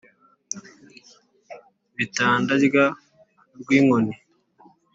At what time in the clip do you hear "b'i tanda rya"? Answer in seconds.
1.95-2.85